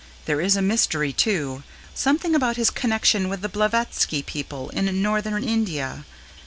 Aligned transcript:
There 0.25 0.41
is 0.41 0.55
a 0.55 0.63
mystery, 0.63 1.13
too 1.13 1.61
something 1.93 2.33
about 2.33 2.57
his 2.57 2.71
connection 2.71 3.29
with 3.29 3.41
the 3.41 3.49
Blavatsky 3.49 4.23
people 4.23 4.69
in 4.71 4.99
Northern 5.03 5.43
India. 5.43 6.05